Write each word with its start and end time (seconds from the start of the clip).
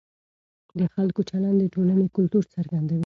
د 0.79 0.81
خلکو 0.93 1.21
چلند 1.29 1.57
د 1.59 1.63
ټولنې 1.73 2.07
کلتور 2.15 2.43
څرګندوي. 2.55 2.99